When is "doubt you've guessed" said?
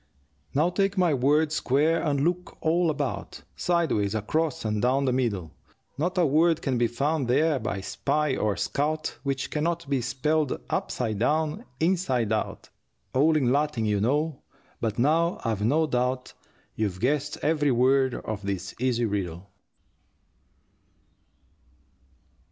15.85-17.37